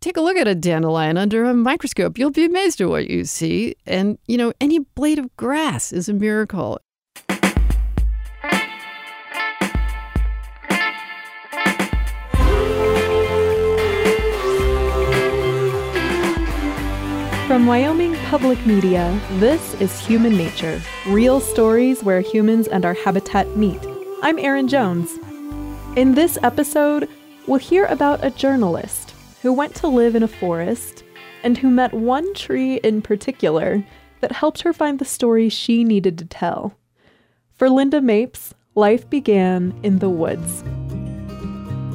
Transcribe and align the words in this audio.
Take 0.00 0.16
a 0.16 0.20
look 0.20 0.36
at 0.36 0.46
a 0.46 0.54
dandelion 0.54 1.16
under 1.16 1.42
a 1.42 1.52
microscope. 1.52 2.18
You'll 2.18 2.30
be 2.30 2.44
amazed 2.44 2.80
at 2.80 2.88
what 2.88 3.10
you 3.10 3.24
see. 3.24 3.74
And, 3.84 4.16
you 4.28 4.36
know, 4.36 4.52
any 4.60 4.78
blade 4.78 5.18
of 5.18 5.36
grass 5.36 5.92
is 5.92 6.08
a 6.08 6.12
miracle. 6.12 6.78
From 17.48 17.66
Wyoming 17.66 18.14
Public 18.26 18.64
Media, 18.64 19.20
this 19.40 19.74
is 19.80 19.98
Human 20.06 20.36
Nature 20.36 20.80
real 21.08 21.40
stories 21.40 22.04
where 22.04 22.20
humans 22.20 22.68
and 22.68 22.84
our 22.84 22.94
habitat 22.94 23.56
meet. 23.56 23.80
I'm 24.22 24.38
Erin 24.38 24.68
Jones. 24.68 25.18
In 25.96 26.14
this 26.14 26.38
episode, 26.44 27.08
we'll 27.48 27.58
hear 27.58 27.86
about 27.86 28.24
a 28.24 28.30
journalist 28.30 29.14
who 29.42 29.52
went 29.52 29.74
to 29.76 29.88
live 29.88 30.14
in 30.14 30.22
a 30.22 30.28
forest 30.28 31.04
and 31.42 31.56
who 31.58 31.70
met 31.70 31.92
one 31.94 32.34
tree 32.34 32.76
in 32.76 33.02
particular 33.02 33.84
that 34.20 34.32
helped 34.32 34.62
her 34.62 34.72
find 34.72 34.98
the 34.98 35.04
story 35.04 35.48
she 35.48 35.84
needed 35.84 36.18
to 36.18 36.24
tell. 36.24 36.74
For 37.54 37.70
Linda 37.70 38.00
Mapes, 38.00 38.54
life 38.74 39.08
began 39.08 39.78
in 39.82 39.98
the 39.98 40.10
woods. 40.10 40.64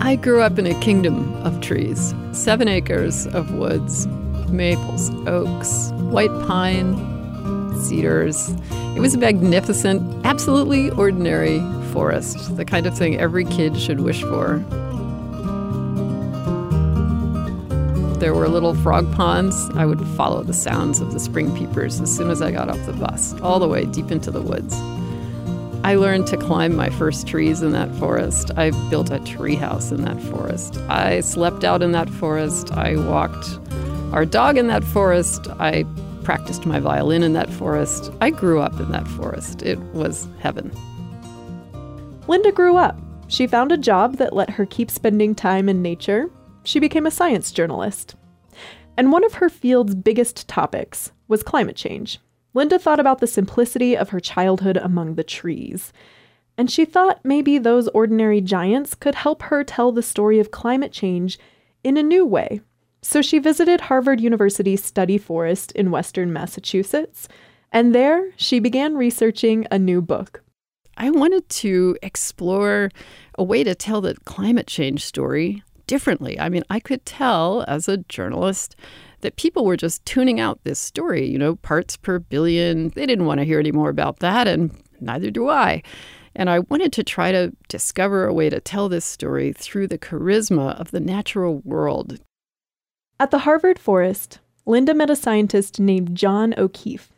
I 0.02 0.16
grew 0.16 0.42
up 0.42 0.60
in 0.60 0.68
a 0.68 0.80
kingdom 0.82 1.34
of 1.46 1.62
trees, 1.62 2.14
seven 2.34 2.68
acres 2.68 3.28
of 3.28 3.54
woods, 3.54 4.08
maples, 4.50 5.10
oaks, 5.28 5.92
white 6.12 6.32
pine, 6.46 6.96
cedars. 7.84 8.50
It 8.96 9.00
was 9.00 9.16
a 9.16 9.18
magnificent, 9.18 10.26
absolutely 10.26 10.90
ordinary 10.92 11.60
forest, 11.92 12.56
the 12.58 12.66
kind 12.66 12.86
of 12.86 12.98
thing 12.98 13.20
every 13.20 13.46
kid 13.46 13.80
should 13.80 14.02
wish 14.02 14.22
for. 14.22 14.64
There 18.24 18.34
were 18.34 18.48
little 18.48 18.74
frog 18.74 19.14
ponds, 19.16 19.70
I 19.76 19.86
would 19.86 20.00
follow 20.16 20.44
the 20.44 20.54
sounds 20.54 21.02
of 21.02 21.12
the 21.12 21.20
spring 21.20 21.54
peepers 21.58 22.00
as 22.00 22.16
soon 22.16 22.30
as 22.30 22.42
I 22.42 22.52
got 22.52 22.70
off 22.70 22.86
the 22.86 22.94
bus, 22.94 23.38
all 23.42 23.60
the 23.60 23.68
way 23.68 23.84
deep 23.84 24.12
into 24.12 24.32
the 24.32 24.42
woods. 24.42 24.74
I 25.84 25.96
learned 25.96 26.28
to 26.28 26.38
climb 26.38 26.74
my 26.74 26.90
first 26.90 27.28
trees 27.28 27.62
in 27.62 27.74
that 27.74 27.94
forest. 27.96 28.50
I 28.56 28.70
built 28.90 29.10
a 29.10 29.20
treehouse 29.20 29.92
in 29.92 30.06
that 30.06 30.22
forest. 30.22 30.78
I 30.88 31.20
slept 31.20 31.66
out 31.66 31.84
in 31.84 31.92
that 31.92 32.10
forest. 32.10 32.72
I 32.72 32.96
walked 32.96 33.60
our 34.14 34.24
dog 34.24 34.58
in 34.58 34.68
that 34.68 34.86
forest. 34.86 35.50
I 35.60 35.84
practiced 36.24 36.66
my 36.66 36.80
violin 36.80 37.24
in 37.24 37.34
that 37.34 37.50
forest. 37.50 38.10
I 38.22 38.30
grew 38.30 38.62
up 38.62 38.80
in 38.80 38.90
that 38.92 39.06
forest. 39.06 39.64
It 39.64 39.80
was 39.92 40.30
heaven. 40.40 40.72
Linda 42.30 42.54
grew 42.54 42.78
up. 42.78 42.98
She 43.28 43.48
found 43.48 43.74
a 43.74 43.78
job 43.78 44.16
that 44.16 44.32
let 44.32 44.52
her 44.52 44.66
keep 44.66 44.90
spending 44.90 45.36
time 45.36 45.68
in 45.68 45.82
nature 45.82 46.30
she 46.64 46.80
became 46.80 47.06
a 47.06 47.12
science 47.12 47.52
journalist. 47.52 48.16
And 48.98 49.12
one 49.12 49.24
of 49.24 49.36
her 49.36 49.50
field's 49.50 49.96
biggest 49.96 50.48
topics 50.48 51.12
was 51.28 51.44
climate 51.44 51.76
change. 51.76 52.20
Linda 52.54 52.78
thought 52.78 53.00
about 53.00 53.20
the 53.20 53.28
simplicity 53.28 53.98
of 53.98 54.10
her 54.10 54.20
childhood 54.20 54.78
among 54.78 55.16
the 55.16 55.24
trees. 55.24 55.92
And 56.58 56.70
she 56.70 56.86
thought 56.86 57.24
maybe 57.24 57.58
those 57.58 57.88
ordinary 57.90 58.40
giants 58.42 58.94
could 58.94 59.16
help 59.16 59.44
her 59.44 59.64
tell 59.64 59.92
the 59.92 60.04
story 60.04 60.40
of 60.40 60.52
climate 60.52 60.92
change 60.92 61.40
in 61.84 61.98
a 61.98 62.04
new 62.04 62.26
way. 62.26 62.62
So 63.02 63.22
she 63.22 63.40
visited 63.40 63.82
Harvard 63.82 64.22
University's 64.22 64.84
study 64.84 65.18
forest 65.18 65.72
in 65.74 65.92
western 65.92 66.32
Massachusetts, 66.32 67.28
and 67.72 67.94
there 67.94 68.32
she 68.38 68.60
began 68.60 68.96
researching 68.96 69.66
a 69.72 69.80
new 69.80 70.02
book. 70.02 70.44
I 70.96 71.10
wanted 71.10 71.50
to 71.50 71.98
explore 72.04 72.92
a 73.38 73.44
way 73.44 73.64
to 73.64 73.74
tell 73.74 74.00
the 74.00 74.16
climate 74.26 74.68
change 74.68 75.04
story 75.04 75.64
differently. 75.94 76.40
I 76.40 76.50
mean, 76.50 76.64
I 76.72 76.80
could 76.80 77.06
tell 77.06 77.64
as 77.68 77.88
a 77.88 77.98
journalist 77.98 78.76
that 79.22 79.36
people 79.36 79.64
were 79.64 79.78
just 79.78 80.04
tuning 80.08 80.40
out 80.40 80.60
this 80.64 80.80
story, 80.80 81.24
you 81.24 81.38
know, 81.38 81.58
parts 81.58 81.98
per 81.98 82.18
billion. 82.18 82.90
They 82.90 83.06
didn't 83.06 83.28
want 83.28 83.42
to 83.42 83.46
hear 83.46 83.60
any 83.60 83.72
more 83.72 83.92
about 83.92 84.18
that, 84.18 84.48
and 84.48 84.76
neither 85.00 85.30
do 85.30 85.50
I. 85.50 85.84
And 86.36 86.50
I 86.50 86.62
wanted 86.62 86.94
to 86.94 87.04
try 87.04 87.32
to 87.32 87.54
discover 87.68 88.26
a 88.26 88.34
way 88.34 88.50
to 88.50 88.60
tell 88.60 88.90
this 88.90 89.06
story 89.06 89.54
through 89.54 89.86
the 89.86 90.00
charisma 90.00 90.74
of 90.80 90.90
the 90.90 91.00
natural 91.00 91.60
world. 91.60 92.20
At 93.20 93.30
the 93.30 93.46
Harvard 93.46 93.78
Forest, 93.78 94.40
Linda 94.66 94.96
met 94.96 95.12
a 95.12 95.16
scientist 95.16 95.80
named 95.80 96.18
John 96.18 96.56
O'Keefe. 96.58 97.14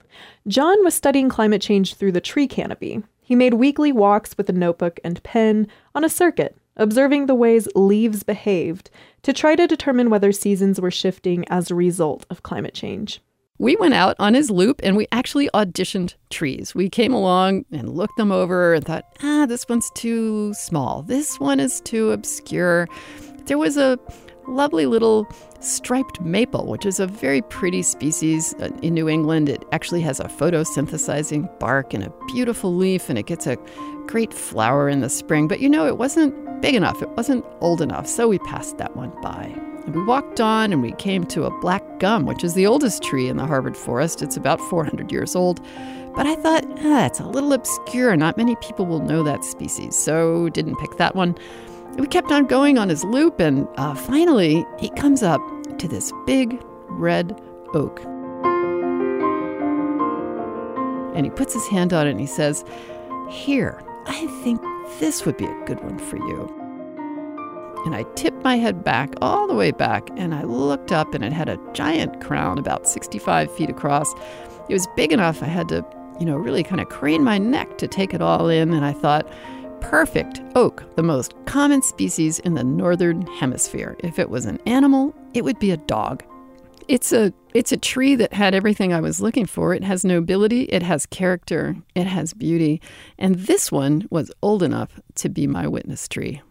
John 0.50 0.84
was 0.84 0.94
studying 0.94 1.30
climate 1.30 1.62
change 1.62 1.94
through 1.94 2.12
the 2.12 2.20
tree 2.20 2.50
canopy. 2.50 3.04
He 3.22 3.36
made 3.36 3.54
weekly 3.54 3.94
walks 3.94 4.38
with 4.38 4.50
a 4.50 4.54
notebook 4.54 5.00
and 5.02 5.24
pen 5.24 5.70
on 5.96 6.04
a 6.04 6.10
circuit 6.10 6.58
observing 6.78 7.26
the 7.26 7.36
ways 7.36 7.68
leaves 7.76 8.24
behaved 8.24 8.90
to 9.24 9.34
try 9.34 9.56
to 9.56 9.68
determine 9.68 10.10
whether 10.10 10.32
seasons 10.32 10.80
were 10.80 10.92
shifting 10.92 11.46
as 11.50 11.70
a 11.70 11.76
result 11.76 12.26
of 12.30 12.44
climate 12.44 12.74
change. 12.74 13.22
We 13.58 13.78
went 13.78 13.94
out 13.94 14.18
on 14.20 14.34
his 14.34 14.52
loop 14.52 14.82
and 14.84 14.98
we 14.98 15.08
actually 15.14 15.50
auditioned 15.54 16.16
trees. 16.30 16.76
We 16.76 16.90
came 16.90 17.14
along 17.14 17.66
and 17.72 17.90
looked 17.90 18.18
them 18.18 18.32
over 18.32 18.74
and 18.74 18.84
thought, 18.84 19.06
ah, 19.24 19.46
this 19.46 19.66
one's 19.70 19.90
too 19.96 20.54
small. 20.54 21.04
This 21.04 21.40
one 21.40 21.62
is 21.62 21.80
too 21.82 22.12
obscure. 22.12 22.90
There 23.46 23.58
was 23.58 23.78
a 23.78 23.98
lovely 24.48 24.86
little 24.86 25.28
striped 25.62 26.22
maple, 26.22 26.68
which 26.68 26.86
is 26.86 27.00
a 27.00 27.08
very 27.08 27.42
pretty 27.44 27.82
species 27.82 28.54
uh, 28.56 28.70
in 28.82 28.94
New 28.94 29.10
England. 29.10 29.50
It 29.50 29.64
actually 29.72 30.02
has 30.02 30.20
a 30.20 30.26
photosynthesizing 30.26 31.60
bark 31.60 31.94
and 31.94 32.04
a 32.04 32.14
beautiful 32.28 32.76
leaf, 32.76 33.10
and 33.10 33.18
it 33.18 33.26
gets 33.26 33.48
a 33.48 33.58
great 34.08 34.34
flower 34.34 34.90
in 34.90 35.02
the 35.02 35.10
spring. 35.10 35.48
But 35.48 35.60
you 35.60 35.70
know, 35.70 35.86
it 35.88 35.98
wasn't 35.98 36.62
big 36.62 36.76
enough, 36.76 37.02
it 37.02 37.10
wasn't 37.10 37.46
old 37.62 37.82
enough, 37.82 38.08
so 38.08 38.28
we 38.28 38.40
passed 38.40 38.78
that 38.78 38.96
one 38.96 39.12
by. 39.22 39.54
And 39.86 39.96
we 39.96 40.04
walked 40.04 40.42
on 40.42 40.74
and 40.74 40.82
we 40.82 40.94
came 40.94 41.26
to 41.26 41.44
a 41.44 41.60
black 41.60 41.84
gum, 42.00 42.26
which 42.26 42.44
is 42.44 42.56
the 42.56 42.66
oldest 42.66 43.04
tree 43.04 43.28
in 43.28 43.38
the 43.38 43.46
Harvard 43.46 43.78
forest. 43.78 44.24
It's 44.24 44.36
about 44.36 44.60
400 44.62 45.12
years 45.12 45.36
old. 45.36 45.62
But 46.16 46.26
I 46.26 46.36
thought, 46.36 46.66
ah, 46.80 47.10
a 47.20 47.28
little 47.28 47.54
obscure. 47.54 48.16
Not 48.16 48.38
many 48.38 48.56
people 48.58 48.86
will 48.86 49.02
know 49.02 49.22
that 49.24 49.44
species, 49.44 49.96
so 49.96 50.50
didn't 50.50 50.78
pick 50.78 50.98
that 50.98 51.16
one. 51.16 51.38
We 51.98 52.08
kept 52.08 52.32
on 52.32 52.46
going 52.46 52.78
on 52.78 52.90
his 52.90 53.04
loop, 53.04 53.40
and 53.40 53.68
uh, 53.78 53.96
finally, 53.96 54.66
he 54.80 54.90
comes 54.90 55.24
up 55.24 55.42
to 55.78 55.88
this 55.88 56.12
big 56.26 56.62
red 56.88 57.40
oak. 57.74 58.02
And 61.16 61.26
he 61.26 61.30
puts 61.30 61.54
his 61.54 61.68
hand 61.68 61.94
on 61.94 62.08
it 62.08 62.12
and 62.12 62.20
he 62.20 62.26
says, 62.26 62.66
Here, 63.30 63.82
I 64.08 64.28
think 64.44 64.62
this 65.00 65.26
would 65.26 65.38
be 65.38 65.46
a 65.46 65.66
good 65.66 65.82
one 65.84 65.98
for 65.98 66.18
you. 66.18 66.62
And 67.86 67.96
I 67.96 68.04
tipped 68.16 68.44
my 68.44 68.56
head 68.56 68.84
back, 68.84 69.14
all 69.22 69.48
the 69.48 69.54
way 69.54 69.72
back, 69.72 70.10
and 70.16 70.34
I 70.34 70.44
looked 70.44 70.92
up, 70.92 71.14
and 71.14 71.24
it 71.24 71.34
had 71.34 71.50
a 71.50 71.60
giant 71.74 72.20
crown 72.22 72.58
about 72.58 72.88
65 72.88 73.52
feet 73.56 73.70
across. 73.70 74.12
It 74.70 74.74
was 74.74 74.88
big 74.96 75.12
enough 75.12 75.44
I 75.44 75.48
had 75.48 75.70
to, 75.70 75.86
you 76.20 76.26
know, 76.26 76.36
really 76.36 76.64
kind 76.64 76.82
of 76.82 76.90
crane 76.90 77.24
my 77.24 77.38
neck 77.38 77.78
to 77.78 77.88
take 77.88 78.14
it 78.14 78.22
all 78.22 78.50
in. 78.50 78.74
And 78.74 78.86
I 78.86 78.94
thought, 78.94 79.32
perfect 79.82 80.42
oak, 80.56 80.84
the 80.96 81.04
most 81.04 81.36
common 81.46 81.84
species 81.84 82.40
in 82.40 82.56
the 82.56 82.64
northern 82.64 83.22
hemisphere. 83.28 83.96
If 84.00 84.18
it 84.18 84.32
was 84.32 84.46
an 84.46 84.60
animal, 84.66 85.14
it 85.36 85.44
would 85.44 85.60
be 85.60 85.70
a 85.70 85.78
dog. 85.78 86.24
It's 86.88 87.12
a 87.12 87.34
it's 87.56 87.72
a 87.72 87.78
tree 87.78 88.16
that 88.16 88.34
had 88.34 88.54
everything 88.54 88.94
I 88.94 89.02
was 89.02 89.20
looking 89.20 89.46
for. 89.46 89.74
It 89.74 89.84
has 89.84 90.06
nobility, 90.06 90.64
it 90.64 90.84
has 90.84 91.06
character, 91.06 91.76
it 91.96 92.06
has 92.06 92.34
beauty, 92.34 92.82
and 93.18 93.36
this 93.36 93.72
one 93.72 94.08
was 94.12 94.32
old 94.44 94.62
enough 94.62 95.00
to 95.16 95.30
be 95.30 95.48
my 95.48 95.68
witness 95.68 96.08
tree. 96.08 96.42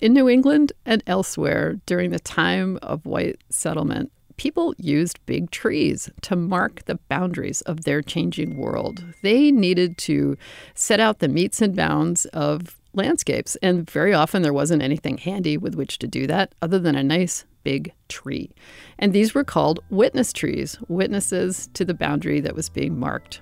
In 0.00 0.12
New 0.12 0.28
England 0.28 0.72
and 0.84 1.04
elsewhere 1.06 1.78
during 1.86 2.10
the 2.10 2.18
time 2.18 2.78
of 2.82 3.06
white 3.06 3.42
settlement, 3.48 4.10
people 4.38 4.74
used 4.76 5.24
big 5.24 5.50
trees 5.50 6.10
to 6.22 6.34
mark 6.34 6.84
the 6.86 6.98
boundaries 7.08 7.60
of 7.62 7.84
their 7.84 8.02
changing 8.02 8.56
world. 8.56 9.04
They 9.22 9.52
needed 9.52 9.98
to 9.98 10.36
set 10.74 11.00
out 11.00 11.20
the 11.20 11.28
metes 11.28 11.62
and 11.62 11.76
bounds 11.76 12.24
of 12.26 12.80
landscapes, 12.92 13.56
and 13.62 13.88
very 13.88 14.12
often 14.12 14.42
there 14.42 14.52
wasn't 14.52 14.82
anything 14.82 15.18
handy 15.18 15.56
with 15.56 15.76
which 15.76 15.98
to 16.00 16.08
do 16.08 16.26
that 16.26 16.54
other 16.60 16.78
than 16.78 16.96
a 16.96 17.04
nice 17.04 17.44
big 17.66 17.92
tree. 18.08 18.48
And 18.96 19.12
these 19.12 19.34
were 19.34 19.42
called 19.42 19.80
witness 19.90 20.32
trees, 20.32 20.78
witnesses 20.86 21.68
to 21.74 21.84
the 21.84 21.94
boundary 21.94 22.38
that 22.38 22.54
was 22.54 22.68
being 22.68 22.96
marked. 22.96 23.40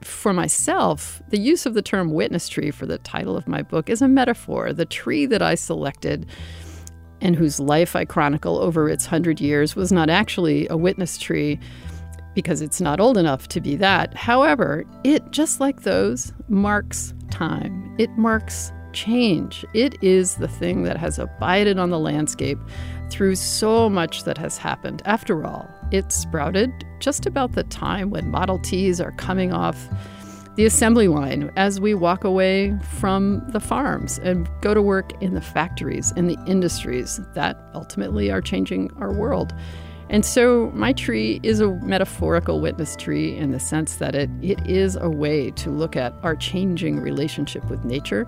For 0.00 0.32
myself, 0.32 1.20
the 1.30 1.40
use 1.40 1.66
of 1.66 1.74
the 1.74 1.82
term 1.82 2.12
witness 2.12 2.48
tree 2.48 2.70
for 2.70 2.86
the 2.86 2.98
title 2.98 3.36
of 3.36 3.48
my 3.48 3.62
book 3.62 3.90
is 3.90 4.00
a 4.00 4.06
metaphor. 4.06 4.72
The 4.72 4.84
tree 4.84 5.26
that 5.26 5.42
I 5.42 5.56
selected 5.56 6.26
and 7.20 7.34
whose 7.34 7.58
life 7.58 7.96
I 7.96 8.04
chronicle 8.04 8.58
over 8.58 8.88
its 8.88 9.06
hundred 9.06 9.40
years 9.40 9.74
was 9.74 9.90
not 9.90 10.08
actually 10.08 10.68
a 10.68 10.76
witness 10.76 11.18
tree 11.18 11.58
because 12.32 12.62
it's 12.62 12.80
not 12.80 13.00
old 13.00 13.16
enough 13.16 13.48
to 13.48 13.60
be 13.60 13.74
that. 13.74 14.14
However, 14.14 14.84
it, 15.02 15.32
just 15.32 15.58
like 15.58 15.82
those, 15.82 16.32
marks 16.48 17.12
time. 17.32 17.92
It 17.98 18.10
marks 18.16 18.70
change. 18.92 19.66
It 19.74 19.96
is 20.02 20.36
the 20.36 20.48
thing 20.48 20.84
that 20.84 20.96
has 20.96 21.18
abided 21.18 21.78
on 21.78 21.90
the 21.90 21.98
landscape 21.98 22.58
through 23.10 23.36
so 23.36 23.88
much 23.88 24.24
that 24.24 24.38
has 24.38 24.58
happened. 24.58 25.02
After 25.04 25.44
all, 25.46 25.68
it 25.90 26.12
sprouted 26.12 26.72
just 27.00 27.26
about 27.26 27.52
the 27.52 27.64
time 27.64 28.10
when 28.10 28.30
Model 28.30 28.58
Ts 28.58 29.00
are 29.00 29.12
coming 29.12 29.52
off 29.52 29.88
the 30.56 30.64
assembly 30.64 31.08
line 31.08 31.50
as 31.56 31.80
we 31.80 31.94
walk 31.94 32.22
away 32.22 32.76
from 32.82 33.42
the 33.48 33.60
farms 33.60 34.18
and 34.18 34.48
go 34.60 34.72
to 34.72 34.80
work 34.80 35.10
in 35.20 35.34
the 35.34 35.40
factories 35.40 36.12
and 36.16 36.30
the 36.30 36.38
industries 36.46 37.20
that 37.34 37.58
ultimately 37.74 38.30
are 38.30 38.40
changing 38.40 38.90
our 38.98 39.12
world. 39.12 39.52
And 40.10 40.24
so 40.24 40.70
my 40.74 40.92
tree 40.92 41.40
is 41.42 41.60
a 41.60 41.72
metaphorical 41.76 42.60
witness 42.60 42.94
tree 42.94 43.36
in 43.36 43.50
the 43.50 43.58
sense 43.58 43.96
that 43.96 44.14
it, 44.14 44.30
it 44.42 44.64
is 44.66 44.96
a 44.96 45.08
way 45.08 45.50
to 45.52 45.70
look 45.70 45.96
at 45.96 46.14
our 46.22 46.36
changing 46.36 47.00
relationship 47.00 47.64
with 47.68 47.84
nature 47.84 48.26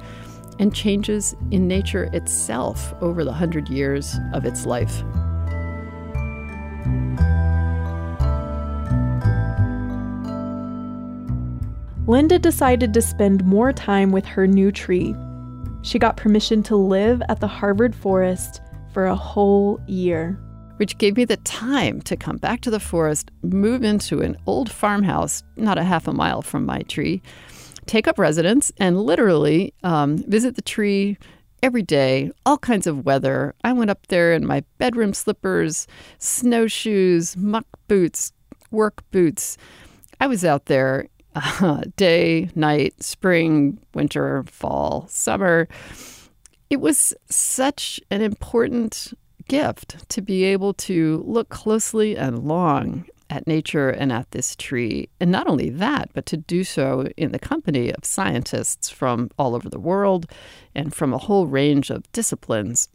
and 0.58 0.74
changes 0.74 1.34
in 1.50 1.68
nature 1.68 2.04
itself 2.12 2.94
over 3.00 3.24
the 3.24 3.32
hundred 3.32 3.68
years 3.68 4.16
of 4.32 4.44
its 4.44 4.66
life. 4.66 5.02
Linda 12.06 12.38
decided 12.38 12.94
to 12.94 13.02
spend 13.02 13.44
more 13.44 13.72
time 13.72 14.12
with 14.12 14.24
her 14.26 14.46
new 14.46 14.70
tree. 14.70 15.14
She 15.82 15.98
got 15.98 16.16
permission 16.16 16.62
to 16.64 16.76
live 16.76 17.20
at 17.28 17.40
the 17.40 17.48
Harvard 17.48 17.96
forest 17.96 18.60
for 18.92 19.06
a 19.06 19.16
whole 19.16 19.80
year. 19.88 20.38
Which 20.76 20.98
gave 20.98 21.16
me 21.16 21.24
the 21.24 21.38
time 21.38 22.00
to 22.02 22.16
come 22.16 22.36
back 22.36 22.60
to 22.60 22.70
the 22.70 22.78
forest, 22.78 23.30
move 23.42 23.82
into 23.82 24.20
an 24.20 24.36
old 24.46 24.70
farmhouse 24.70 25.42
not 25.56 25.78
a 25.78 25.84
half 25.84 26.06
a 26.06 26.12
mile 26.12 26.42
from 26.42 26.64
my 26.64 26.82
tree, 26.82 27.22
take 27.86 28.08
up 28.08 28.18
residence, 28.18 28.72
and 28.78 29.00
literally 29.02 29.74
um, 29.82 30.18
visit 30.18 30.56
the 30.56 30.62
tree 30.62 31.16
every 31.62 31.82
day, 31.82 32.30
all 32.44 32.58
kinds 32.58 32.86
of 32.86 33.04
weather. 33.04 33.54
I 33.64 33.72
went 33.72 33.90
up 33.90 34.06
there 34.08 34.32
in 34.32 34.46
my 34.46 34.62
bedroom 34.78 35.14
slippers, 35.14 35.86
snowshoes, 36.18 37.36
muck 37.36 37.66
boots, 37.88 38.32
work 38.70 39.02
boots. 39.10 39.56
I 40.20 40.26
was 40.26 40.44
out 40.44 40.66
there 40.66 41.08
uh, 41.34 41.82
day, 41.96 42.50
night, 42.54 43.02
spring, 43.02 43.78
winter, 43.94 44.44
fall, 44.44 45.06
summer. 45.08 45.68
It 46.70 46.80
was 46.80 47.14
such 47.30 48.00
an 48.10 48.22
important 48.22 49.14
gift 49.48 50.08
to 50.10 50.20
be 50.20 50.44
able 50.44 50.74
to 50.74 51.22
look 51.26 51.48
closely 51.48 52.16
and 52.16 52.46
long 52.46 53.06
at 53.30 53.46
nature 53.46 53.90
and 53.90 54.12
at 54.12 54.30
this 54.30 54.56
tree. 54.56 55.08
And 55.20 55.30
not 55.30 55.48
only 55.48 55.70
that, 55.70 56.10
but 56.12 56.26
to 56.26 56.36
do 56.36 56.64
so 56.64 57.08
in 57.16 57.32
the 57.32 57.38
company 57.38 57.92
of 57.92 58.04
scientists 58.04 58.88
from 58.88 59.30
all 59.38 59.54
over 59.54 59.68
the 59.68 59.78
world 59.78 60.26
and 60.74 60.94
from 60.94 61.12
a 61.12 61.18
whole 61.18 61.46
range 61.46 61.90
of 61.90 62.10
disciplines. 62.12 62.88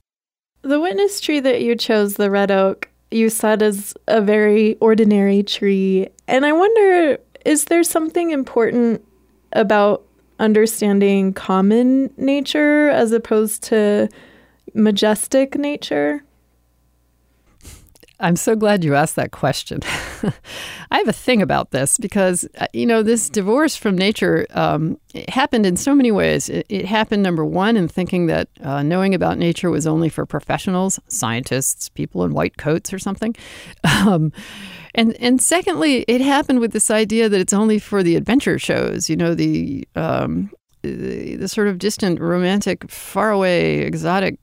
The 0.62 0.80
witness 0.80 1.20
tree 1.20 1.40
that 1.40 1.62
you 1.62 1.76
chose, 1.76 2.16
the 2.16 2.30
red 2.30 2.52
oak, 2.52 2.90
you 3.10 3.30
said 3.30 3.62
is 3.62 3.94
a 4.08 4.22
very 4.22 4.76
ordinary 4.76 5.44
tree. 5.44 6.08
And 6.28 6.46
I 6.46 6.54
wonder 6.54 7.18
is 7.46 7.66
there 7.66 7.84
something 7.84 8.32
important 8.32 9.04
about 9.54 10.04
understanding 10.40 11.34
common 11.34 12.14
nature 12.18 12.90
as 12.90 13.12
opposed 13.12 13.64
to 13.64 14.10
majestic 14.74 15.58
nature? 15.58 16.24
I'm 18.22 18.36
so 18.36 18.56
glad 18.56 18.84
you 18.84 18.96
asked 18.96 19.16
that 19.16 19.32
question. 19.32 19.80
I 20.92 20.98
have 20.98 21.08
a 21.08 21.14
thing 21.14 21.42
about 21.42 21.72
this 21.72 21.98
because, 21.98 22.48
uh, 22.60 22.68
you 22.72 22.86
know, 22.86 23.02
this 23.02 23.30
divorce 23.30 23.76
from 23.76 23.98
nature 23.98 24.46
um, 24.52 25.00
happened 25.28 25.66
in 25.66 25.76
so 25.76 25.96
many 25.96 26.12
ways. 26.12 26.48
It, 26.48 26.66
it, 26.70 26.86
happened, 26.86 27.24
number 27.24 27.44
one, 27.44 27.76
in 27.76 27.88
thinking 27.88 28.28
that 28.28 28.48
uh, 28.64 28.84
knowing 28.84 29.16
about 29.16 29.38
nature 29.38 29.72
was 29.72 29.88
only 29.88 30.08
for 30.08 30.26
professionals, 30.26 31.00
scientists, 31.08 31.90
people 31.90 32.24
in 32.24 32.34
white 32.34 32.58
coats 32.58 32.94
or 32.94 33.00
something. 33.00 33.36
Um, 34.02 34.32
and 34.96 35.16
and 35.18 35.42
secondly, 35.42 36.04
it 36.08 36.22
happened 36.22 36.60
with 36.60 36.72
this 36.72 36.90
idea 36.90 37.30
that 37.30 37.40
it's 37.40 37.54
only 37.54 37.78
for 37.78 38.04
the 38.04 38.16
adventure 38.16 38.58
shows, 38.58 39.10
you 39.10 39.16
know, 39.16 39.36
the 39.36 39.88
um, 39.96 40.50
the, 40.82 41.36
the 41.36 41.48
sort 41.48 41.68
of 41.68 41.78
distant, 41.78 42.20
romantic, 42.20 42.90
faraway, 42.90 43.80
exotic 43.80 44.40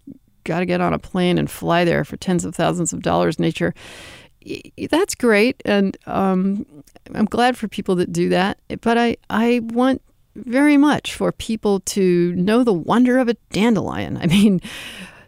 got 0.49 0.61
to 0.61 0.67
get 0.67 0.81
on 0.81 0.93
a 0.93 0.99
plane 0.99 1.39
and 1.39 1.51
fly 1.51 1.85
there 1.85 2.05
for 2.05 2.17
tens 2.17 2.45
of 2.45 2.55
thousands 2.55 2.93
of 2.93 3.03
dollars 3.03 3.39
nature. 3.39 3.73
That's 4.91 5.15
great, 5.15 5.61
and 5.65 5.97
um, 6.07 6.65
I'm 7.15 7.27
glad 7.27 7.57
for 7.57 7.69
people 7.69 7.95
that 7.97 8.13
do 8.13 8.29
that. 8.31 8.59
But 8.81 8.97
I, 8.97 9.17
I 9.31 9.61
want 9.63 10.01
very 10.35 10.77
much 10.77 11.15
for 11.15 11.33
people 11.33 11.81
to 11.81 12.35
know 12.35 12.65
the 12.65 12.73
wonder 12.73 13.19
of 13.19 13.29
a 13.29 13.35
dandelion. 13.51 14.17
I 14.17 14.27
mean, 14.27 14.61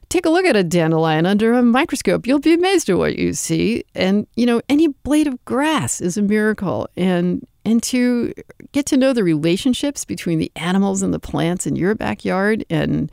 take 0.09 0.27
a 0.27 0.31
look 0.31 0.45
at 0.45 0.57
a 0.57 0.65
dandelion 0.65 1.27
under 1.27 1.53
a 1.53 1.63
microscope. 1.63 2.27
You'll 2.27 2.41
be 2.41 2.55
amazed 2.55 2.89
at 2.89 2.99
what 2.99 3.17
you 3.17 3.33
see. 3.33 3.85
And, 3.95 4.27
you 4.37 4.47
know, 4.47 4.61
any 4.69 4.89
blade 4.89 5.27
of 5.27 5.45
grass 5.45 6.01
is 6.01 6.17
a 6.17 6.23
miracle. 6.23 6.89
And 6.97 7.47
and 7.65 7.83
to 7.85 8.33
get 8.73 8.87
to 8.87 8.97
know 8.97 9.13
the 9.13 9.23
relationships 9.23 10.05
between 10.05 10.39
the 10.39 10.51
animals 10.57 11.03
and 11.03 11.13
the 11.13 11.19
plants 11.19 11.67
in 11.67 11.77
your 11.77 11.95
backyard 11.95 12.65
and 12.71 13.13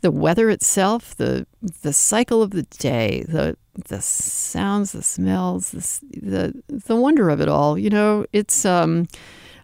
the 0.00 0.10
weather 0.10 0.50
itself, 0.50 1.16
the 1.16 1.46
the 1.82 1.92
cycle 1.92 2.42
of 2.42 2.50
the 2.50 2.64
day, 2.64 3.24
the 3.28 3.56
the 3.88 4.00
sounds, 4.00 4.92
the 4.92 5.02
smells, 5.02 5.70
the 5.70 6.20
the, 6.20 6.62
the 6.86 6.96
wonder 6.96 7.28
of 7.28 7.40
it 7.40 7.48
all. 7.48 7.78
You 7.78 7.90
know, 7.90 8.26
it's. 8.32 8.64
Um, 8.64 9.06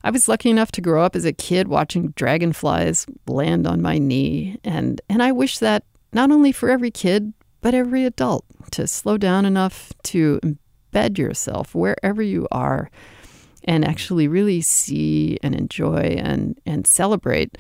I 0.05 0.11
was 0.11 0.26
lucky 0.26 0.50
enough 0.50 0.73
to 0.73 0.81
grow 0.81 1.05
up 1.05 1.14
as 1.14 1.25
a 1.25 1.32
kid 1.32 1.69
watching 1.69 2.08
dragonflies 2.17 3.06
land 3.29 3.69
on 3.69 3.81
my 3.81 3.99
knee, 3.99 4.58
and 4.64 5.00
and 5.08 5.23
I 5.23 5.32
wish 5.32 5.58
that 5.58 5.84
not 6.12 6.31
only 6.31 6.52
for 6.52 6.70
every 6.70 6.90
kid 6.90 7.32
but 7.61 7.75
every 7.75 8.05
adult 8.05 8.44
to 8.73 8.88
slow 8.88 9.17
down 9.17 9.46
enough 9.46 9.93
to 10.02 10.40
embed 10.43 11.17
yourself 11.17 11.75
wherever 11.75 12.20
you 12.20 12.49
are, 12.50 12.90
and 13.64 13.84
actually 13.84 14.26
really 14.26 14.61
see 14.61 15.38
and 15.43 15.55
enjoy 15.55 16.17
and 16.19 16.61
and 16.67 16.87
celebrate 16.87 17.56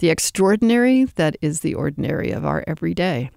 the 0.00 0.10
extraordinary 0.10 1.04
that 1.04 1.36
is 1.40 1.60
the 1.60 1.74
ordinary 1.74 2.30
of 2.30 2.44
our 2.44 2.64
everyday. 2.66 3.30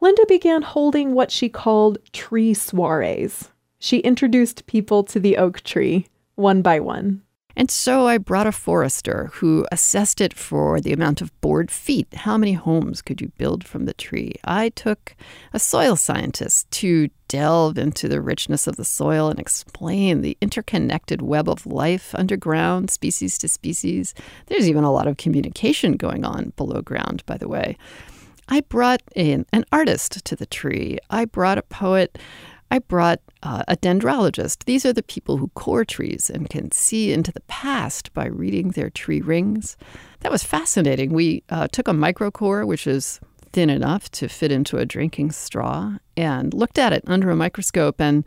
Linda 0.00 0.24
began 0.26 0.62
holding 0.62 1.14
what 1.14 1.30
she 1.30 1.48
called 1.48 1.98
tree 2.12 2.52
soirees. 2.52 3.50
She 3.78 3.98
introduced 3.98 4.66
people 4.66 5.04
to 5.04 5.20
the 5.20 5.36
oak 5.36 5.60
tree 5.60 6.08
one 6.34 6.62
by 6.62 6.80
one. 6.80 7.22
And 7.56 7.70
so 7.70 8.06
I 8.06 8.18
brought 8.18 8.46
a 8.46 8.52
forester 8.52 9.30
who 9.34 9.66
assessed 9.70 10.20
it 10.20 10.32
for 10.34 10.80
the 10.80 10.92
amount 10.92 11.20
of 11.20 11.38
board 11.40 11.70
feet. 11.70 12.12
How 12.14 12.36
many 12.36 12.54
homes 12.54 13.02
could 13.02 13.20
you 13.20 13.32
build 13.38 13.64
from 13.64 13.84
the 13.84 13.94
tree? 13.94 14.34
I 14.44 14.70
took 14.70 15.14
a 15.52 15.58
soil 15.58 15.96
scientist 15.96 16.70
to 16.72 17.08
delve 17.28 17.78
into 17.78 18.08
the 18.08 18.20
richness 18.20 18.66
of 18.66 18.76
the 18.76 18.84
soil 18.84 19.28
and 19.28 19.38
explain 19.38 20.20
the 20.20 20.36
interconnected 20.40 21.22
web 21.22 21.48
of 21.48 21.66
life 21.66 22.14
underground, 22.14 22.90
species 22.90 23.38
to 23.38 23.48
species. 23.48 24.14
There's 24.46 24.68
even 24.68 24.84
a 24.84 24.92
lot 24.92 25.06
of 25.06 25.16
communication 25.16 25.96
going 25.96 26.24
on 26.24 26.52
below 26.56 26.82
ground, 26.82 27.22
by 27.26 27.38
the 27.38 27.48
way. 27.48 27.76
I 28.48 28.60
brought 28.60 29.02
in 29.14 29.46
an 29.52 29.64
artist 29.72 30.24
to 30.24 30.36
the 30.36 30.46
tree. 30.46 30.98
I 31.08 31.24
brought 31.24 31.58
a 31.58 31.62
poet 31.62 32.18
I 32.72 32.78
brought 32.78 33.20
uh, 33.42 33.64
a 33.68 33.76
dendrologist. 33.76 34.64
These 34.64 34.86
are 34.86 34.94
the 34.94 35.02
people 35.02 35.36
who 35.36 35.48
core 35.48 35.84
trees 35.84 36.30
and 36.30 36.48
can 36.48 36.72
see 36.72 37.12
into 37.12 37.30
the 37.30 37.42
past 37.42 38.14
by 38.14 38.24
reading 38.24 38.70
their 38.70 38.88
tree 38.88 39.20
rings. 39.20 39.76
That 40.20 40.32
was 40.32 40.42
fascinating. 40.42 41.12
We 41.12 41.42
uh, 41.50 41.68
took 41.68 41.86
a 41.86 41.92
microcore, 41.92 42.66
which 42.66 42.86
is 42.86 43.20
thin 43.52 43.68
enough 43.68 44.10
to 44.12 44.26
fit 44.26 44.50
into 44.50 44.78
a 44.78 44.86
drinking 44.86 45.32
straw, 45.32 45.98
and 46.16 46.54
looked 46.54 46.78
at 46.78 46.94
it 46.94 47.04
under 47.06 47.30
a 47.30 47.36
microscope. 47.36 48.00
And 48.00 48.24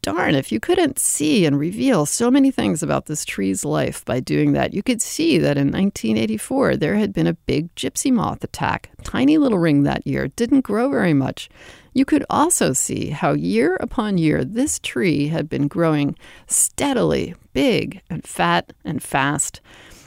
darn, 0.00 0.34
if 0.34 0.50
you 0.50 0.60
couldn't 0.60 0.98
see 0.98 1.44
and 1.44 1.58
reveal 1.58 2.06
so 2.06 2.30
many 2.30 2.50
things 2.50 2.82
about 2.82 3.04
this 3.04 3.26
tree's 3.26 3.66
life 3.66 4.02
by 4.06 4.18
doing 4.18 4.54
that, 4.54 4.72
you 4.72 4.82
could 4.82 5.02
see 5.02 5.36
that 5.36 5.58
in 5.58 5.66
1984 5.66 6.78
there 6.78 6.96
had 6.96 7.12
been 7.12 7.26
a 7.26 7.34
big 7.34 7.74
gypsy 7.74 8.10
moth 8.10 8.42
attack. 8.42 8.88
Tiny 9.02 9.36
little 9.36 9.58
ring 9.58 9.82
that 9.82 10.06
year, 10.06 10.28
didn't 10.28 10.62
grow 10.62 10.88
very 10.88 11.12
much. 11.12 11.50
You 11.94 12.04
could 12.04 12.24
also 12.28 12.72
see 12.72 13.10
how 13.10 13.32
year 13.32 13.76
upon 13.76 14.18
year 14.18 14.44
this 14.44 14.80
tree 14.80 15.28
had 15.28 15.48
been 15.48 15.68
growing 15.68 16.16
steadily, 16.48 17.34
big 17.52 18.02
and 18.10 18.26
fat 18.26 18.72
and 18.84 19.00
fast. 19.00 19.60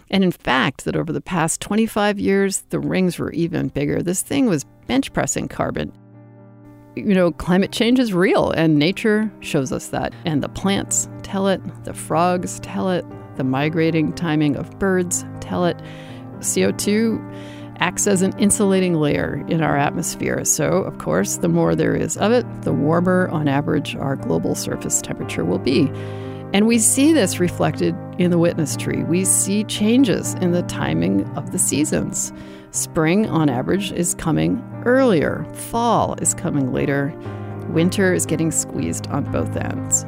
And 0.09 0.21
in 0.23 0.31
fact, 0.31 0.83
that 0.83 0.97
over 0.97 1.13
the 1.13 1.21
past 1.21 1.61
25 1.61 2.19
years, 2.19 2.63
the 2.69 2.79
rings 2.79 3.17
were 3.17 3.31
even 3.31 3.69
bigger. 3.69 4.03
This 4.03 4.21
thing 4.21 4.47
was 4.47 4.65
bench 4.87 5.13
pressing 5.13 5.47
carbon. 5.47 5.93
You 6.95 7.13
know, 7.13 7.31
climate 7.31 7.71
change 7.71 7.99
is 7.99 8.13
real, 8.13 8.51
and 8.51 8.77
nature 8.77 9.31
shows 9.39 9.71
us 9.71 9.87
that. 9.87 10.13
And 10.25 10.43
the 10.43 10.49
plants 10.49 11.07
tell 11.23 11.47
it, 11.47 11.61
the 11.85 11.93
frogs 11.93 12.59
tell 12.61 12.89
it, 12.89 13.05
the 13.37 13.43
migrating 13.43 14.11
timing 14.13 14.57
of 14.57 14.77
birds 14.79 15.23
tell 15.39 15.63
it. 15.65 15.77
CO2 16.39 17.19
acts 17.79 18.07
as 18.07 18.21
an 18.21 18.37
insulating 18.39 18.95
layer 18.95 19.43
in 19.47 19.61
our 19.61 19.77
atmosphere. 19.77 20.43
So, 20.45 20.65
of 20.65 20.97
course, 20.97 21.37
the 21.37 21.49
more 21.49 21.75
there 21.75 21.95
is 21.95 22.17
of 22.17 22.31
it, 22.31 22.45
the 22.61 22.73
warmer, 22.73 23.29
on 23.29 23.47
average, 23.47 23.95
our 23.95 24.15
global 24.15 24.55
surface 24.55 25.01
temperature 25.01 25.45
will 25.45 25.59
be. 25.59 25.91
And 26.53 26.65
we 26.65 26.79
see 26.79 27.11
this 27.13 27.39
reflected 27.39 27.95
in 28.17 28.31
the 28.31 28.37
witness 28.37 28.77
tree. 28.77 29.03
We 29.03 29.25
see 29.25 29.63
changes 29.65 30.33
in 30.35 30.51
the 30.51 30.63
timing 30.63 31.27
of 31.37 31.51
the 31.51 31.59
seasons. 31.59 32.31
Spring, 32.71 33.27
on 33.29 33.49
average, 33.49 33.91
is 33.91 34.15
coming 34.15 34.63
earlier, 34.85 35.45
fall 35.53 36.15
is 36.21 36.33
coming 36.33 36.71
later, 36.71 37.13
winter 37.69 38.13
is 38.13 38.25
getting 38.25 38.51
squeezed 38.51 39.07
on 39.07 39.29
both 39.31 39.55
ends. 39.55 40.05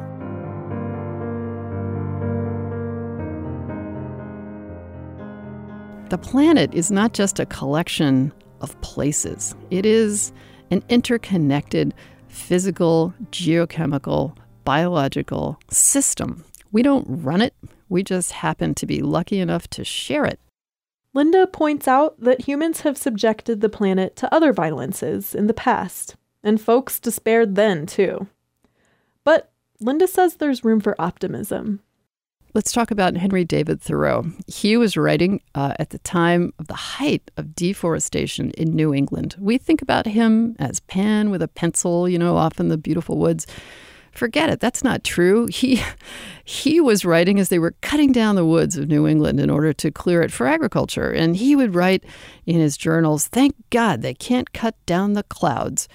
The 6.10 6.18
planet 6.18 6.74
is 6.74 6.90
not 6.90 7.14
just 7.14 7.38
a 7.38 7.46
collection 7.46 8.32
of 8.60 8.78
places, 8.80 9.54
it 9.70 9.86
is 9.86 10.32
an 10.72 10.82
interconnected 10.88 11.94
physical, 12.26 13.14
geochemical, 13.30 14.36
biological 14.64 15.58
system. 15.70 16.44
We 16.72 16.82
don't 16.82 17.06
run 17.08 17.40
it, 17.40 17.54
we 17.88 18.02
just 18.02 18.32
happen 18.32 18.74
to 18.74 18.86
be 18.86 19.02
lucky 19.02 19.38
enough 19.38 19.68
to 19.68 19.84
share 19.84 20.24
it. 20.24 20.40
Linda 21.14 21.46
points 21.46 21.86
out 21.86 22.20
that 22.20 22.42
humans 22.42 22.80
have 22.80 22.98
subjected 22.98 23.60
the 23.60 23.68
planet 23.68 24.16
to 24.16 24.32
other 24.34 24.52
violences 24.52 25.34
in 25.34 25.46
the 25.46 25.54
past, 25.54 26.16
and 26.42 26.60
folks 26.60 26.98
despaired 26.98 27.54
then 27.54 27.86
too. 27.86 28.26
But 29.24 29.52
Linda 29.80 30.08
says 30.08 30.34
there's 30.34 30.64
room 30.64 30.80
for 30.80 31.00
optimism. 31.00 31.80
Let's 32.52 32.72
talk 32.72 32.90
about 32.90 33.16
Henry 33.16 33.44
David 33.44 33.80
Thoreau. 33.80 34.26
He 34.48 34.76
was 34.76 34.96
writing 34.96 35.40
uh, 35.54 35.74
at 35.78 35.90
the 35.90 36.00
time 36.00 36.52
of 36.58 36.66
the 36.66 36.74
height 36.74 37.30
of 37.36 37.54
deforestation 37.54 38.50
in 38.52 38.74
New 38.74 38.92
England. 38.92 39.36
We 39.38 39.56
think 39.56 39.80
about 39.82 40.04
him 40.04 40.56
as 40.58 40.80
Pan 40.80 41.30
with 41.30 41.42
a 41.42 41.48
pencil, 41.48 42.08
you 42.08 42.18
know, 42.18 42.36
off 42.36 42.58
in 42.58 42.66
the 42.66 42.76
beautiful 42.76 43.18
woods. 43.18 43.46
Forget 44.10 44.50
it. 44.50 44.58
That's 44.58 44.82
not 44.82 45.04
true. 45.04 45.46
He 45.46 45.80
he 46.44 46.80
was 46.80 47.04
writing 47.04 47.38
as 47.38 47.50
they 47.50 47.60
were 47.60 47.76
cutting 47.82 48.10
down 48.10 48.34
the 48.34 48.44
woods 48.44 48.76
of 48.76 48.88
New 48.88 49.06
England 49.06 49.38
in 49.38 49.48
order 49.48 49.72
to 49.74 49.92
clear 49.92 50.20
it 50.20 50.32
for 50.32 50.48
agriculture. 50.48 51.08
And 51.08 51.36
he 51.36 51.54
would 51.54 51.76
write 51.76 52.02
in 52.46 52.56
his 52.56 52.76
journals, 52.76 53.28
"Thank 53.28 53.54
God 53.70 54.02
they 54.02 54.14
can't 54.14 54.52
cut 54.52 54.74
down 54.86 55.12
the 55.12 55.22
clouds." 55.22 55.86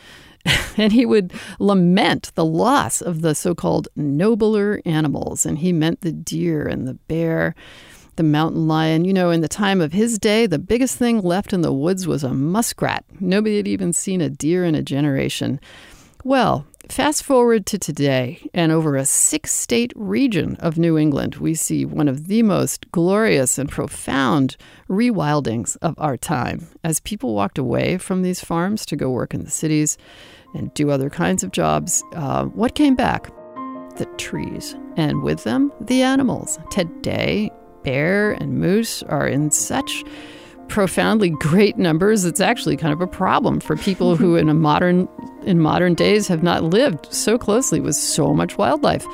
and 0.78 0.92
he 0.92 1.06
would 1.06 1.34
lament 1.60 2.32
the 2.36 2.46
loss 2.46 3.02
of 3.02 3.22
the 3.22 3.36
so 3.36 3.56
called 3.56 3.88
nobler 3.96 4.82
animals. 4.86 5.46
And 5.46 5.60
he 5.60 5.74
meant 5.74 6.02
the 6.02 6.12
deer 6.12 6.68
and 6.68 6.88
the 6.88 6.94
bear, 6.94 7.56
the 8.16 8.24
mountain 8.24 8.68
lion. 8.68 9.06
You 9.06 9.14
know, 9.14 9.32
in 9.32 9.42
the 9.42 9.48
time 9.48 9.82
of 9.82 9.94
his 9.94 10.20
day, 10.20 10.46
the 10.46 10.60
biggest 10.60 10.98
thing 10.98 11.22
left 11.22 11.54
in 11.54 11.62
the 11.62 11.74
woods 11.74 12.08
was 12.08 12.24
a 12.24 12.34
muskrat. 12.34 13.06
Nobody 13.20 13.58
had 13.58 13.68
even 13.68 13.94
seen 13.94 14.22
a 14.22 14.30
deer 14.30 14.66
in 14.66 14.76
a 14.76 14.84
generation. 14.84 15.60
Well, 16.24 16.66
fast 16.90 17.24
forward 17.24 17.68
to 17.68 17.78
today, 17.78 18.50
and 18.52 18.72
over 18.72 18.96
a 18.96 19.06
six 19.06 19.52
state 19.52 19.94
region 19.96 20.56
of 20.56 20.78
New 20.78 20.98
England, 20.98 21.36
we 21.36 21.54
see 21.54 21.86
one 21.86 22.08
of 22.08 22.28
the 22.28 22.42
most 22.42 22.90
glorious 22.92 23.60
and 23.60 23.70
profound 23.70 24.58
rewildings 24.90 25.78
of 25.84 25.94
our 26.00 26.18
time. 26.18 26.68
As 26.84 27.00
people 27.00 27.36
walked 27.36 27.60
away 27.60 27.98
from 27.98 28.24
these 28.24 28.44
farms 28.44 28.88
to 28.88 28.96
go 28.96 29.10
work 29.10 29.36
in 29.36 29.44
the 29.44 29.52
cities, 29.52 30.00
and 30.56 30.74
do 30.74 30.90
other 30.90 31.10
kinds 31.10 31.44
of 31.44 31.52
jobs, 31.52 32.04
uh, 32.14 32.46
what 32.46 32.76
came 32.76 32.96
back? 32.96 33.30
The 33.98 34.06
trees, 34.18 34.76
and 34.98 35.22
with 35.22 35.44
them, 35.44 35.72
the 35.80 36.02
animals. 36.02 36.60
Today, 36.72 37.52
bear 37.84 38.32
and 38.32 38.60
moose 38.60 39.04
are 39.04 39.28
in 39.28 39.52
such 39.52 40.04
profoundly 40.68 41.30
great 41.40 41.78
numbers 41.78 42.26
it's 42.26 42.42
actually 42.42 42.76
kind 42.76 42.92
of 42.92 43.00
a 43.00 43.08
problem 43.08 43.60
for 43.60 43.78
people 43.78 44.16
who 44.16 44.36
in 44.36 44.50
a 44.50 44.54
modern 44.68 45.08
in 45.44 45.60
modern 45.60 45.94
days 45.94 46.28
have 46.28 46.42
not 46.42 46.64
lived 46.64 47.06
so 47.14 47.38
closely 47.38 47.80
with 47.80 47.96
so 47.96 48.34
much 48.34 48.58
wildlife 48.58 49.06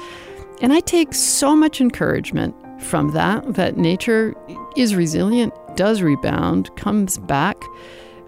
and 0.61 0.71
i 0.71 0.79
take 0.79 1.13
so 1.13 1.53
much 1.53 1.81
encouragement 1.81 2.55
from 2.81 3.11
that 3.11 3.43
that 3.53 3.75
nature 3.75 4.33
is 4.77 4.95
resilient 4.95 5.53
does 5.75 6.01
rebound 6.01 6.73
comes 6.77 7.17
back 7.17 7.61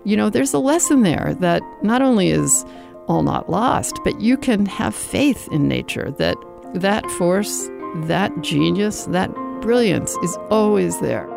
you 0.03 0.17
know 0.17 0.29
there's 0.29 0.53
a 0.53 0.59
lesson 0.59 1.03
there 1.03 1.35
that 1.39 1.61
not 1.81 2.01
only 2.01 2.29
is 2.29 2.65
all 3.07 3.23
not 3.23 3.49
lost, 3.49 3.99
but 4.03 4.19
you 4.21 4.37
can 4.37 4.65
have 4.65 4.95
faith 4.95 5.47
in 5.51 5.67
nature 5.67 6.11
that 6.11 6.37
that 6.73 7.09
force, 7.11 7.69
that 7.95 8.41
genius, 8.41 9.05
that 9.05 9.33
brilliance 9.61 10.15
is 10.23 10.37
always 10.49 10.99
there. 10.99 11.27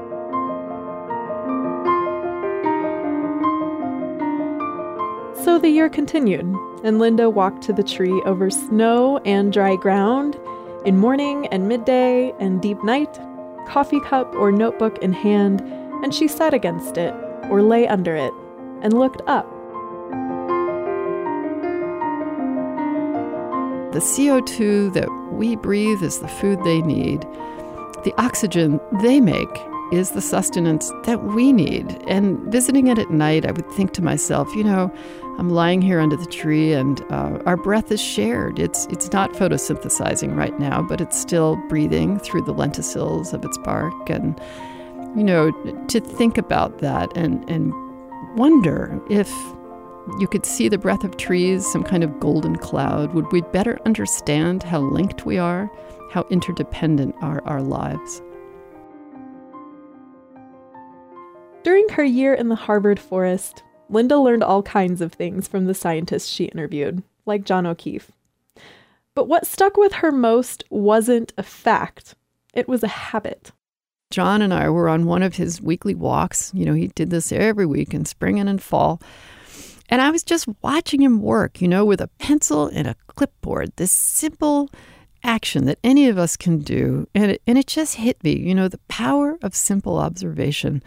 So 5.44 5.58
the 5.58 5.68
year 5.68 5.88
continued, 5.88 6.46
and 6.82 6.98
Linda 6.98 7.30
walked 7.30 7.62
to 7.64 7.72
the 7.72 7.82
tree 7.82 8.22
over 8.24 8.50
snow 8.50 9.18
and 9.24 9.52
dry 9.52 9.76
ground, 9.76 10.38
in 10.84 10.96
morning 10.96 11.46
and 11.48 11.68
midday 11.68 12.32
and 12.38 12.62
deep 12.62 12.82
night, 12.84 13.18
coffee 13.66 14.00
cup 14.00 14.34
or 14.34 14.50
notebook 14.52 14.98
in 14.98 15.12
hand, 15.12 15.60
and 16.02 16.14
she 16.14 16.28
sat 16.28 16.54
against 16.54 16.96
it 16.96 17.14
or 17.50 17.62
lay 17.62 17.86
under 17.86 18.14
it 18.14 18.32
and 18.82 18.92
looked 18.92 19.22
up 19.26 19.46
The 23.96 24.02
CO2 24.02 24.92
that 24.92 25.08
we 25.32 25.56
breathe 25.56 26.02
is 26.02 26.18
the 26.18 26.28
food 26.28 26.62
they 26.64 26.82
need. 26.82 27.22
The 28.04 28.12
oxygen 28.18 28.78
they 29.00 29.22
make 29.22 29.48
is 29.90 30.10
the 30.10 30.20
sustenance 30.20 30.92
that 31.04 31.24
we 31.24 31.50
need. 31.50 31.92
And 32.06 32.38
visiting 32.52 32.88
it 32.88 32.98
at 32.98 33.10
night, 33.10 33.46
I 33.46 33.52
would 33.52 33.70
think 33.70 33.94
to 33.94 34.02
myself, 34.02 34.54
you 34.54 34.64
know, 34.64 34.94
I'm 35.38 35.48
lying 35.48 35.80
here 35.80 35.98
under 35.98 36.14
the 36.14 36.26
tree 36.26 36.74
and 36.74 37.00
uh, 37.08 37.38
our 37.46 37.56
breath 37.56 37.90
is 37.90 38.02
shared. 38.02 38.58
It's, 38.58 38.84
it's 38.90 39.10
not 39.12 39.32
photosynthesizing 39.32 40.36
right 40.36 40.60
now, 40.60 40.82
but 40.82 41.00
it's 41.00 41.18
still 41.18 41.56
breathing 41.70 42.18
through 42.18 42.42
the 42.42 42.52
lenticels 42.52 43.32
of 43.32 43.46
its 43.46 43.56
bark. 43.56 44.10
And, 44.10 44.38
you 45.16 45.24
know, 45.24 45.52
to 45.86 46.00
think 46.00 46.36
about 46.36 46.80
that 46.80 47.16
and, 47.16 47.48
and 47.48 47.72
wonder 48.36 49.00
if 49.08 49.32
you 50.18 50.28
could 50.28 50.46
see 50.46 50.68
the 50.68 50.78
breath 50.78 51.04
of 51.04 51.16
trees, 51.16 51.66
some 51.70 51.82
kind 51.82 52.02
of 52.02 52.20
golden 52.20 52.56
cloud. 52.56 53.12
Would 53.14 53.30
we 53.32 53.42
better 53.42 53.78
understand 53.84 54.62
how 54.62 54.80
linked 54.80 55.26
we 55.26 55.38
are, 55.38 55.70
how 56.10 56.26
interdependent 56.30 57.14
are 57.20 57.42
our 57.44 57.62
lives? 57.62 58.22
During 61.62 61.88
her 61.90 62.04
year 62.04 62.32
in 62.32 62.48
the 62.48 62.54
Harvard 62.54 63.00
forest, 63.00 63.62
Linda 63.88 64.18
learned 64.18 64.44
all 64.44 64.62
kinds 64.62 65.00
of 65.00 65.12
things 65.12 65.48
from 65.48 65.66
the 65.66 65.74
scientists 65.74 66.28
she 66.28 66.44
interviewed, 66.44 67.02
like 67.24 67.44
John 67.44 67.66
O'Keefe. 67.66 68.12
But 69.14 69.28
what 69.28 69.46
stuck 69.46 69.76
with 69.76 69.94
her 69.94 70.12
most 70.12 70.64
wasn't 70.70 71.32
a 71.36 71.42
fact, 71.42 72.14
it 72.54 72.68
was 72.68 72.82
a 72.82 72.88
habit. 72.88 73.50
John 74.10 74.42
and 74.42 74.54
I 74.54 74.70
were 74.70 74.88
on 74.88 75.06
one 75.06 75.22
of 75.22 75.36
his 75.36 75.60
weekly 75.60 75.94
walks. 75.94 76.52
You 76.54 76.64
know, 76.64 76.74
he 76.74 76.88
did 76.88 77.10
this 77.10 77.32
every 77.32 77.66
week 77.66 77.92
in 77.92 78.04
spring 78.04 78.38
and 78.38 78.48
in 78.48 78.58
fall. 78.58 79.00
And 79.88 80.02
I 80.02 80.10
was 80.10 80.22
just 80.22 80.48
watching 80.62 81.02
him 81.02 81.22
work, 81.22 81.60
you 81.60 81.68
know, 81.68 81.84
with 81.84 82.00
a 82.00 82.08
pencil 82.18 82.66
and 82.66 82.86
a 82.88 82.96
clipboard, 83.08 83.72
this 83.76 83.92
simple 83.92 84.70
action 85.22 85.64
that 85.66 85.78
any 85.82 86.08
of 86.08 86.18
us 86.18 86.36
can 86.36 86.58
do. 86.58 87.08
And 87.14 87.32
it, 87.32 87.42
and 87.46 87.58
it 87.58 87.66
just 87.66 87.96
hit 87.96 88.22
me, 88.22 88.36
you 88.38 88.54
know, 88.54 88.68
the 88.68 88.80
power 88.88 89.38
of 89.42 89.54
simple 89.54 89.98
observation, 89.98 90.82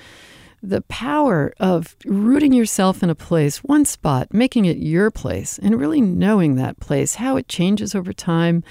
the 0.62 0.82
power 0.82 1.54
of 1.60 1.96
rooting 2.06 2.54
yourself 2.54 3.02
in 3.04 3.10
a 3.10 3.16
place, 3.16 3.58
one 3.58 3.86
spot, 3.86 4.34
making 4.34 4.66
it 4.66 4.78
your 4.78 5.12
place, 5.12 5.58
and 5.60 5.80
really 5.80 6.02
knowing 6.02 6.56
that 6.56 6.80
place, 6.80 7.16
how 7.16 7.38
it 7.38 7.48
changes 7.48 7.96
over 7.96 8.14
time, 8.14 8.64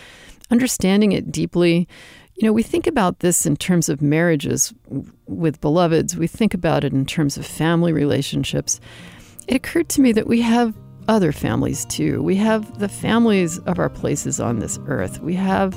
understanding 0.50 1.12
it 1.12 1.32
deeply. 1.32 1.88
You 2.34 2.46
know, 2.46 2.52
we 2.52 2.62
think 2.62 2.86
about 2.86 3.20
this 3.20 3.46
in 3.46 3.56
terms 3.56 3.88
of 3.88 4.02
marriages 4.02 4.72
with 5.26 5.60
beloveds, 5.60 6.16
we 6.16 6.26
think 6.26 6.54
about 6.54 6.84
it 6.84 6.92
in 6.92 7.04
terms 7.04 7.36
of 7.36 7.46
family 7.46 7.92
relationships 7.92 8.80
it 9.48 9.54
occurred 9.54 9.88
to 9.88 10.02
me 10.02 10.12
that 10.12 10.26
we 10.26 10.42
have 10.42 10.74
other 11.08 11.32
families 11.32 11.86
too. 11.86 12.22
We 12.22 12.36
have 12.36 12.78
the 12.78 12.88
families 12.88 13.58
of 13.60 13.78
our 13.78 13.88
places 13.88 14.40
on 14.40 14.58
this 14.58 14.78
earth. 14.86 15.20
We 15.20 15.34
have 15.34 15.76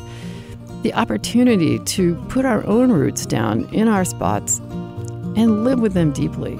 the 0.83 0.93
opportunity 0.93 1.79
to 1.79 2.15
put 2.27 2.43
our 2.43 2.65
own 2.67 2.91
roots 2.91 3.25
down 3.25 3.73
in 3.73 3.87
our 3.87 4.03
spots 4.03 4.57
and 5.37 5.63
live 5.63 5.79
with 5.79 5.93
them 5.93 6.11
deeply. 6.11 6.57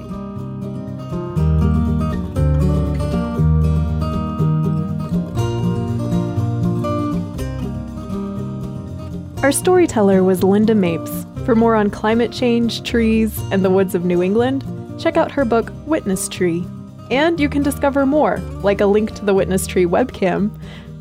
Our 9.42 9.52
storyteller 9.52 10.24
was 10.24 10.42
Linda 10.42 10.74
Mapes. 10.74 11.26
For 11.44 11.54
more 11.54 11.74
on 11.74 11.90
climate 11.90 12.32
change, 12.32 12.84
trees, 12.84 13.36
and 13.50 13.64
the 13.64 13.70
woods 13.70 13.94
of 13.94 14.04
New 14.04 14.22
England, 14.22 14.64
check 14.98 15.18
out 15.18 15.32
her 15.32 15.44
book, 15.44 15.70
Witness 15.84 16.28
Tree 16.28 16.64
and 17.12 17.38
you 17.38 17.48
can 17.50 17.62
discover 17.62 18.06
more, 18.06 18.38
like 18.62 18.80
a 18.80 18.86
link 18.86 19.14
to 19.14 19.22
the 19.22 19.34
Witness 19.34 19.66
Tree 19.66 19.84
webcam, 19.84 20.50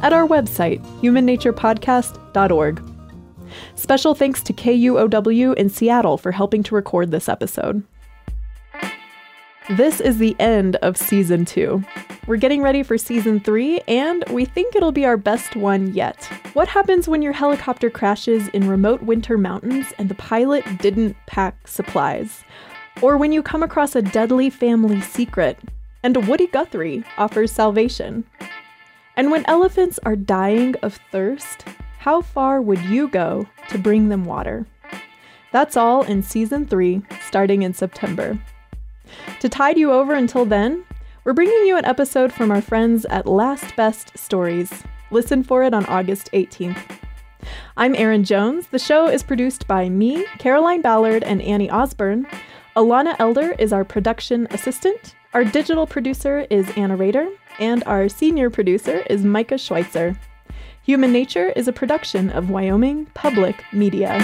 at 0.02 0.12
our 0.12 0.28
website, 0.28 0.84
humannaturepodcast.org. 1.00 2.84
Special 3.76 4.14
thanks 4.14 4.44
to 4.44 4.52
KUOW 4.52 5.56
in 5.56 5.70
Seattle 5.70 6.18
for 6.18 6.34
helping 6.34 6.64
to 6.64 6.76
record 6.76 7.12
this 7.12 7.30
episode. 7.30 7.84
This 9.70 10.02
is 10.02 10.18
the 10.18 10.36
end 10.38 10.76
of 10.78 10.98
season 10.98 11.46
two. 11.46 11.82
We're 12.28 12.36
getting 12.36 12.62
ready 12.62 12.84
for 12.84 12.98
season 12.98 13.40
three, 13.40 13.80
and 13.88 14.26
we 14.32 14.44
think 14.44 14.76
it'll 14.76 14.92
be 14.92 15.06
our 15.06 15.16
best 15.16 15.56
one 15.56 15.94
yet. 15.94 16.26
What 16.52 16.68
happens 16.68 17.08
when 17.08 17.22
your 17.22 17.32
helicopter 17.32 17.90
crashes 17.90 18.50
in 18.50 18.68
remote 18.68 19.02
winter 19.02 19.38
mountains 19.38 19.94
and 19.98 20.10
the 20.10 20.16
pilot 20.16 20.66
didn't 20.80 21.16
pack 21.26 21.70
supplies? 21.70 22.44
Or 23.02 23.16
when 23.16 23.32
you 23.32 23.42
come 23.42 23.64
across 23.64 23.96
a 23.96 24.02
deadly 24.02 24.50
family 24.50 25.00
secret 25.00 25.58
and 26.04 26.28
Woody 26.28 26.48
Guthrie 26.48 27.04
offers 27.18 27.52
salvation. 27.52 28.24
And 29.16 29.32
when 29.32 29.46
elephants 29.46 30.00
are 30.04 30.16
dying 30.16 30.76
of 30.78 31.00
thirst, 31.12 31.66
how 32.00 32.22
far 32.22 32.62
would 32.62 32.82
you 32.82 33.08
go 33.08 33.48
to 33.70 33.78
bring 33.78 34.10
them 34.10 34.26
water? 34.26 34.66
That's 35.52 35.78
all 35.78 36.04
in 36.04 36.24
season 36.24 36.66
three, 36.66 37.02
starting 37.28 37.62
in 37.62 37.74
September. 37.74 38.40
To 39.42 39.50
tide 39.50 39.78
you 39.78 39.92
over 39.92 40.14
until 40.14 40.46
then, 40.46 40.86
we're 41.24 41.34
bringing 41.34 41.68
you 41.68 41.78
an 41.78 41.86
episode 41.86 42.32
from 42.32 42.50
our 42.52 42.62
friends 42.62 43.06
at 43.06 43.28
Last 43.28 43.76
Best 43.76 44.18
Stories. 44.18 44.72
Listen 45.12 45.44
for 45.44 45.62
it 45.64 45.74
on 45.74 45.86
August 45.86 46.30
18th. 46.34 46.80
I'm 47.76 47.96
Erin 47.96 48.24
Jones. 48.24 48.68
The 48.68 48.80
show 48.80 49.08
is 49.08 49.24
produced 49.24 49.68
by 49.68 49.90
me, 49.90 50.26
Caroline 50.40 50.82
Ballard, 50.82 51.24
and 51.24 51.42
Annie 51.42 51.70
Osborne. 51.70 52.26
Alana 52.76 53.16
Elder 53.20 53.54
is 53.60 53.74
our 53.74 53.84
production 53.84 54.48
assistant. 54.52 55.16
Our 55.34 55.46
digital 55.46 55.88
producer 55.88 56.46
is 56.50 56.70
Anna 56.76 56.98
Rader, 56.98 57.30
and 57.58 57.86
our 57.86 58.10
senior 58.10 58.50
producer 58.50 58.98
is 59.10 59.24
Micah 59.24 59.58
Schweitzer. 59.58 60.20
Human 60.84 61.14
Nature 61.14 61.54
is 61.56 61.70
a 61.70 61.72
production 61.72 62.30
of 62.32 62.50
Wyoming 62.50 63.06
Public 63.14 63.64
Media. 63.72 64.20